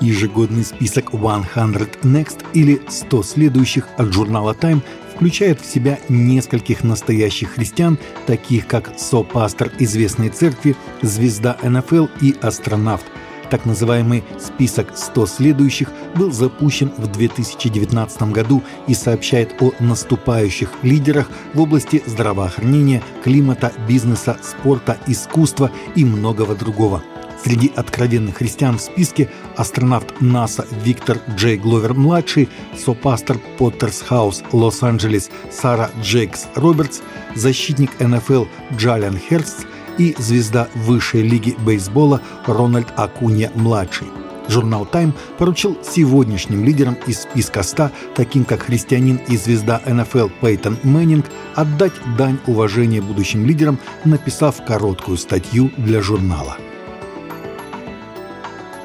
Ежегодный 0.00 0.64
список 0.64 1.12
100 1.12 2.00
Next 2.02 2.44
или 2.54 2.80
100 2.88 3.22
следующих 3.22 3.86
от 3.98 4.12
журнала 4.12 4.56
Time 4.58 4.82
включает 5.14 5.60
в 5.60 5.66
себя 5.66 5.98
нескольких 6.08 6.82
настоящих 6.82 7.50
христиан, 7.50 7.98
таких 8.26 8.66
как 8.66 8.98
сопастор 8.98 9.70
известной 9.78 10.30
церкви, 10.30 10.74
звезда 11.02 11.58
НФЛ 11.62 12.06
и 12.22 12.34
астронавт. 12.40 13.04
Так 13.50 13.66
называемый 13.66 14.24
«список 14.38 14.96
100 14.96 15.26
следующих» 15.26 15.90
был 16.14 16.32
запущен 16.32 16.92
в 16.96 17.08
2019 17.08 18.22
году 18.32 18.62
и 18.86 18.94
сообщает 18.94 19.60
о 19.60 19.72
наступающих 19.80 20.70
лидерах 20.82 21.28
в 21.52 21.60
области 21.60 22.02
здравоохранения, 22.06 23.02
климата, 23.22 23.72
бизнеса, 23.86 24.38
спорта, 24.42 24.96
искусства 25.06 25.70
и 25.94 26.04
многого 26.04 26.54
другого– 26.54 27.02
Среди 27.42 27.72
откровенных 27.74 28.36
христиан 28.36 28.76
в 28.76 28.82
списке 28.82 29.30
астронавт 29.56 30.20
НАСА 30.20 30.66
Виктор 30.84 31.18
Джей 31.36 31.56
Гловер-младший, 31.56 32.50
сопастор 32.76 33.38
Поттерс 33.58 34.02
Хаус 34.02 34.42
Лос-Анджелес 34.52 35.30
Сара 35.50 35.90
Джейкс 36.02 36.48
Робертс, 36.54 37.00
защитник 37.34 37.98
НФЛ 37.98 38.44
Джалиан 38.76 39.16
Херст 39.16 39.66
и 39.96 40.14
звезда 40.18 40.68
высшей 40.74 41.22
лиги 41.22 41.56
бейсбола 41.64 42.20
Рональд 42.46 42.88
Акунья-младший. 42.96 44.08
Журнал 44.48 44.86
Time 44.90 45.14
поручил 45.38 45.78
сегодняшним 45.82 46.64
лидерам 46.64 46.96
из 47.06 47.22
списка 47.22 47.62
100, 47.62 47.90
таким 48.16 48.44
как 48.44 48.62
христианин 48.62 49.20
и 49.28 49.36
звезда 49.36 49.80
НФЛ 49.86 50.28
Пейтон 50.40 50.76
Мэннинг, 50.82 51.26
отдать 51.54 51.92
дань 52.18 52.38
уважения 52.46 53.00
будущим 53.00 53.46
лидерам, 53.46 53.78
написав 54.04 54.62
короткую 54.64 55.16
статью 55.16 55.70
для 55.78 56.02
журнала. 56.02 56.56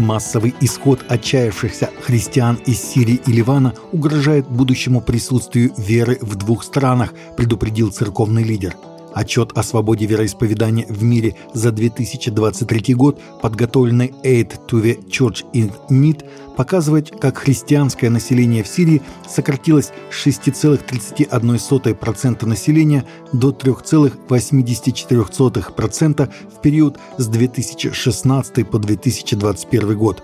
Массовый 0.00 0.54
исход 0.60 1.04
отчаявшихся 1.08 1.90
христиан 2.02 2.56
из 2.66 2.82
Сирии 2.82 3.20
и 3.26 3.32
Ливана 3.32 3.74
угрожает 3.92 4.48
будущему 4.48 5.00
присутствию 5.00 5.72
веры 5.76 6.18
в 6.20 6.36
двух 6.36 6.64
странах, 6.64 7.12
предупредил 7.36 7.92
церковный 7.92 8.42
лидер– 8.42 8.74
Отчет 9.14 9.52
о 9.56 9.62
свободе 9.62 10.06
вероисповедания 10.06 10.86
в 10.88 11.02
мире 11.02 11.34
за 11.52 11.72
2023 11.72 12.94
год, 12.94 13.20
подготовленный 13.42 14.14
Aid 14.24 14.52
to 14.68 14.82
the 14.82 14.98
Church 15.08 15.44
in 15.52 15.70
Need, 15.88 16.24
показывает, 16.56 17.10
как 17.20 17.38
христианское 17.38 18.08
население 18.10 18.62
в 18.62 18.68
Сирии 18.68 19.02
сократилось 19.28 19.90
с 20.10 20.26
6,31% 20.26 22.46
населения 22.46 23.04
до 23.32 23.50
3,84% 23.50 26.30
в 26.54 26.60
период 26.60 26.98
с 27.16 27.26
2016 27.26 28.70
по 28.70 28.78
2021 28.78 29.98
год. 29.98 30.22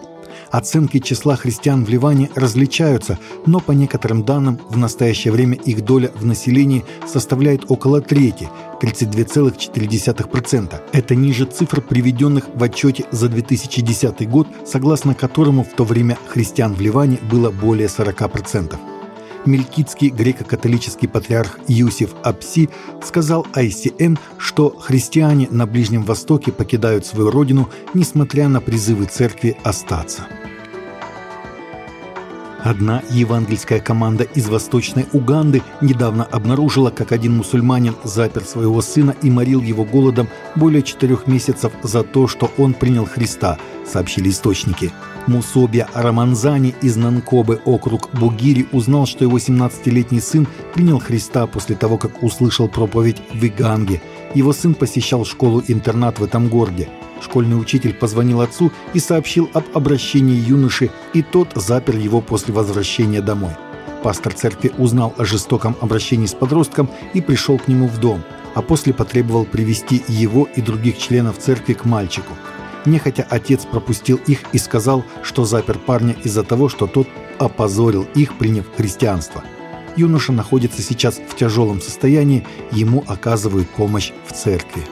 Оценки 0.57 1.01
числа 1.01 1.37
христиан 1.37 1.85
в 1.85 1.91
Ливане 1.91 2.31
различаются, 2.35 3.19
но 3.45 3.61
по 3.61 3.73
некоторым 3.73 4.25
данным 4.25 4.59
в 4.71 4.79
настоящее 4.79 5.31
время 5.31 5.57
их 5.57 5.85
доля 5.85 6.11
в 6.15 6.25
населении 6.25 6.83
составляет 7.07 7.71
около 7.71 8.01
трети– 8.01 8.49
32,4%. 8.81 10.81
Это 10.93 11.15
ниже 11.15 11.45
цифр, 11.45 11.83
приведенных 11.83 12.45
в 12.55 12.63
отчете 12.63 13.05
за 13.11 13.29
2010 13.29 14.27
год, 14.31 14.49
согласно 14.65 15.15
которому 15.15 15.63
в 15.63 15.75
то 15.75 15.85
время 15.85 16.17
христиан 16.27 16.73
в 16.73 16.81
Ливане 16.81 17.19
было 17.31 17.51
более 17.51 17.89
40%. 17.89 18.79
Мелькитский 19.45 20.09
греко-католический 20.09 21.07
патриарх 21.07 21.59
Юсиф 21.69 22.15
Апси 22.23 22.71
сказал 23.05 23.47
ICN, 23.53 24.19
что 24.39 24.71
христиане 24.71 25.49
на 25.51 25.67
Ближнем 25.67 26.03
Востоке 26.03 26.51
покидают 26.51 27.05
свою 27.05 27.31
родину, 27.31 27.69
несмотря 27.93 28.49
на 28.49 28.63
призывы 28.63 29.05
церкви 29.05 29.55
остаться. 29.63 30.27
Одна 32.67 33.01
евангельская 33.11 33.79
команда 33.79 34.25
из 34.25 34.49
Восточной 34.49 35.07
Уганды 35.13 35.63
недавно 35.81 36.25
обнаружила, 36.25 36.91
как 36.91 37.13
один 37.13 37.37
мусульманин 37.37 37.95
запер 38.03 38.43
своего 38.43 38.81
сына 38.81 39.15
и 39.23 39.31
морил 39.31 39.63
его 39.63 39.85
голодом 39.85 40.27
более 40.57 40.83
четырех 40.83 41.29
месяцев 41.29 41.71
за 41.85 42.03
то, 42.03 42.27
что 42.27 42.51
он 42.59 42.75
принял 42.75 43.07
Христа, 43.07 43.57
сообщили 43.87 44.31
источники. 44.31 44.91
Мусобия 45.29 45.89
Раманзани 45.95 46.75
из 46.83 46.97
Нанкобы, 46.97 47.61
округ 47.65 48.11
Бугири, 48.13 48.67
узнал, 48.73 49.07
что 49.07 49.23
его 49.23 49.39
17-летний 49.39 50.21
сын 50.21 50.49
принял 50.75 50.99
Христа 50.99 51.47
после 51.47 51.77
того, 51.77 51.99
как 51.99 52.21
услышал 52.25 52.67
проповедь 52.67 53.23
в 53.33 53.47
Иганге. 53.47 54.03
Его 54.35 54.53
сын 54.53 54.75
посещал 54.75 55.25
школу-интернат 55.25 56.19
в 56.19 56.25
этом 56.25 56.49
городе. 56.49 56.89
Школьный 57.21 57.61
учитель 57.61 57.95
позвонил 57.95 58.41
отцу 58.41 58.73
и 58.93 59.01
сообщил 59.01 59.49
об 59.55 59.65
обращении 59.75 60.35
юноши, 60.35 60.91
и 61.15 61.23
тот 61.23 61.53
запер 61.55 61.97
его 61.97 62.21
после 62.21 62.53
возвращения 62.53 63.21
домой. 63.21 63.53
Пастор 64.03 64.35
церкви 64.35 64.73
узнал 64.79 65.15
о 65.17 65.25
жестоком 65.25 65.77
обращении 65.81 66.27
с 66.27 66.35
подростком 66.35 66.91
и 67.15 67.21
пришел 67.21 67.59
к 67.59 67.69
нему 67.69 67.89
в 67.89 67.99
дом, 67.99 68.23
а 68.55 68.63
после 68.63 68.93
потребовал 68.93 69.45
привести 69.45 70.03
его 70.07 70.49
и 70.55 70.61
других 70.61 70.99
членов 70.99 71.39
церкви 71.39 71.73
к 71.73 71.85
мальчику. 71.85 72.33
Нехотя 72.85 73.27
отец 73.29 73.65
пропустил 73.65 74.21
их 74.27 74.41
и 74.53 74.59
сказал, 74.59 75.05
что 75.23 75.45
запер 75.45 75.79
парня 75.79 76.15
из-за 76.23 76.45
того, 76.45 76.69
что 76.69 76.87
тот 76.87 77.09
опозорил 77.39 78.07
их, 78.15 78.39
приняв 78.39 78.67
христианство. 78.77 79.43
Юноша 79.97 80.33
находится 80.33 80.83
сейчас 80.83 81.17
в 81.17 81.35
тяжелом 81.35 81.81
состоянии, 81.81 82.47
ему 82.71 83.03
оказывают 83.09 83.69
помощь 83.71 84.13
в 84.27 84.33
церкви. 84.33 84.83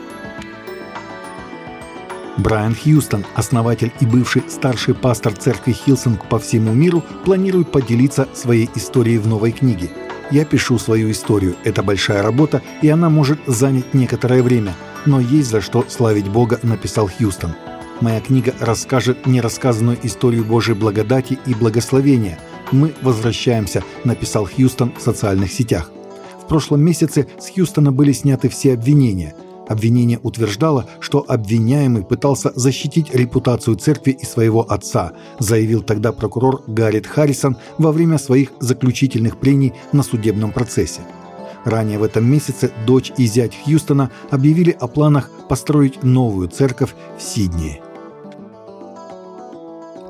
Брайан 2.36 2.74
Хьюстон, 2.74 3.24
основатель 3.34 3.92
и 4.00 4.06
бывший 4.06 4.42
старший 4.48 4.94
пастор 4.94 5.34
церкви 5.34 5.72
Хилсонг 5.72 6.28
по 6.28 6.40
всему 6.40 6.72
миру, 6.72 7.04
планирует 7.24 7.70
поделиться 7.70 8.28
своей 8.34 8.68
историей 8.74 9.18
в 9.18 9.28
новой 9.28 9.52
книге. 9.52 9.90
«Я 10.32 10.44
пишу 10.44 10.78
свою 10.78 11.12
историю. 11.12 11.54
Это 11.62 11.82
большая 11.84 12.22
работа, 12.22 12.60
и 12.82 12.88
она 12.88 13.08
может 13.08 13.38
занять 13.46 13.94
некоторое 13.94 14.42
время. 14.42 14.74
Но 15.06 15.20
есть 15.20 15.48
за 15.48 15.60
что 15.60 15.84
славить 15.88 16.28
Бога»,— 16.28 16.58
написал 16.64 17.08
Хьюстон. 17.08 17.54
«Моя 18.00 18.20
книга 18.20 18.52
расскажет 18.58 19.26
нерассказанную 19.26 19.98
историю 20.02 20.44
Божьей 20.44 20.74
благодати 20.74 21.38
и 21.46 21.54
благословения. 21.54 22.40
Мы 22.72 22.94
возвращаемся»,— 23.02 23.84
написал 24.04 24.46
Хьюстон 24.46 24.92
в 24.98 25.02
социальных 25.02 25.52
сетях. 25.52 25.90
В 26.42 26.48
прошлом 26.48 26.82
месяце 26.82 27.28
с 27.38 27.50
Хьюстона 27.50 27.92
были 27.92 28.10
сняты 28.10 28.48
все 28.48 28.74
обвинения— 28.74 29.36
Обвинение 29.68 30.18
утверждало, 30.22 30.86
что 31.00 31.24
обвиняемый 31.26 32.04
пытался 32.04 32.52
защитить 32.54 33.14
репутацию 33.14 33.76
церкви 33.76 34.12
и 34.12 34.24
своего 34.24 34.60
отца, 34.70 35.12
заявил 35.38 35.82
тогда 35.82 36.12
прокурор 36.12 36.62
Гаррит 36.66 37.06
Харрисон 37.06 37.56
во 37.78 37.92
время 37.92 38.18
своих 38.18 38.52
заключительных 38.60 39.38
прений 39.38 39.72
на 39.92 40.02
судебном 40.02 40.52
процессе. 40.52 41.00
Ранее 41.64 41.98
в 41.98 42.02
этом 42.02 42.30
месяце 42.30 42.72
дочь 42.86 43.12
и 43.16 43.26
зять 43.26 43.56
Хьюстона 43.64 44.10
объявили 44.30 44.76
о 44.78 44.86
планах 44.86 45.30
построить 45.48 46.02
новую 46.02 46.48
церковь 46.48 46.94
в 47.18 47.22
Сиднее. 47.22 47.83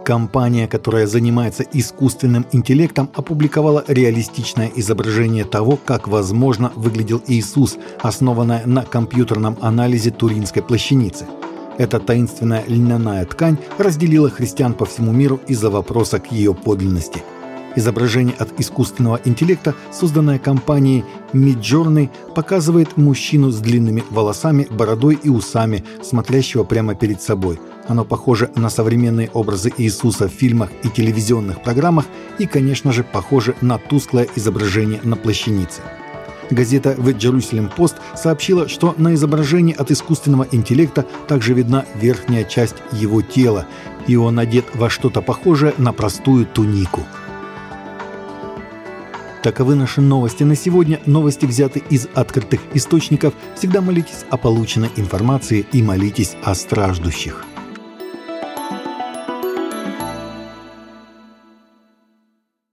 Компания, 0.04 0.68
которая 0.68 1.06
занимается 1.06 1.64
искусственным 1.72 2.44
интеллектом, 2.52 3.08
опубликовала 3.14 3.84
реалистичное 3.88 4.70
изображение 4.76 5.44
того, 5.44 5.78
как, 5.82 6.08
возможно, 6.08 6.70
выглядел 6.76 7.22
Иисус, 7.26 7.78
основанное 8.02 8.66
на 8.66 8.82
компьютерном 8.82 9.56
анализе 9.62 10.10
Туринской 10.10 10.62
плащаницы. 10.62 11.26
Эта 11.78 12.00
таинственная 12.00 12.64
льняная 12.66 13.24
ткань 13.24 13.56
разделила 13.78 14.28
христиан 14.28 14.74
по 14.74 14.84
всему 14.84 15.10
миру 15.10 15.40
из-за 15.48 15.70
вопроса 15.70 16.20
к 16.20 16.30
ее 16.30 16.54
подлинности– 16.54 17.22
Изображение 17.76 18.36
от 18.38 18.60
искусственного 18.60 19.20
интеллекта, 19.24 19.74
созданное 19.92 20.38
компанией 20.38 21.04
Midjourney, 21.32 22.08
показывает 22.32 22.96
мужчину 22.96 23.50
с 23.50 23.58
длинными 23.58 24.04
волосами, 24.10 24.68
бородой 24.70 25.18
и 25.20 25.28
усами, 25.28 25.84
смотрящего 26.00 26.62
прямо 26.62 26.94
перед 26.94 27.20
собой– 27.20 27.58
оно 27.88 28.04
похоже 28.04 28.50
на 28.54 28.70
современные 28.70 29.30
образы 29.32 29.72
Иисуса 29.76 30.28
в 30.28 30.32
фильмах 30.32 30.70
и 30.82 30.88
телевизионных 30.88 31.62
программах 31.62 32.06
и, 32.38 32.46
конечно 32.46 32.92
же, 32.92 33.04
похоже 33.04 33.54
на 33.60 33.78
тусклое 33.78 34.28
изображение 34.36 35.00
на 35.02 35.16
плащанице. 35.16 35.82
Газета 36.50 36.92
The 36.92 37.16
Jerusalem 37.16 37.74
Post 37.74 37.96
сообщила, 38.16 38.68
что 38.68 38.94
на 38.98 39.14
изображении 39.14 39.74
от 39.74 39.90
искусственного 39.90 40.46
интеллекта 40.52 41.06
также 41.26 41.54
видна 41.54 41.86
верхняя 41.94 42.44
часть 42.44 42.76
его 42.92 43.22
тела, 43.22 43.66
и 44.06 44.16
он 44.16 44.38
одет 44.38 44.66
во 44.74 44.90
что-то 44.90 45.22
похожее 45.22 45.74
на 45.78 45.92
простую 45.92 46.46
тунику. 46.46 47.02
Таковы 49.42 49.74
наши 49.74 50.00
новости 50.00 50.42
на 50.42 50.56
сегодня. 50.56 51.00
Новости 51.04 51.44
взяты 51.44 51.82
из 51.90 52.08
открытых 52.14 52.60
источников. 52.72 53.34
Всегда 53.56 53.82
молитесь 53.82 54.24
о 54.30 54.38
полученной 54.38 54.88
информации 54.96 55.66
и 55.70 55.82
молитесь 55.82 56.34
о 56.42 56.54
страждущих. 56.54 57.44